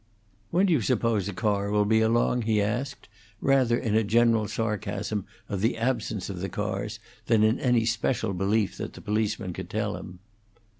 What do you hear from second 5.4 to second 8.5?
of the absence of the cars than in any special